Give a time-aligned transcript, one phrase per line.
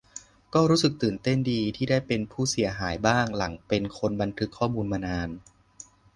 [0.53, 5.29] ก็รู้สึกตื่นเต้นดีที่ได้เป็นผู้เสียหายบ้าง หลังเป็นคนบันทึกข้อมูลมานาน